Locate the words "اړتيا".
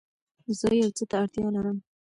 1.21-1.47